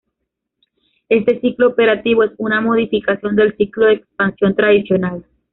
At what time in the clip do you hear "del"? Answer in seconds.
3.35-3.55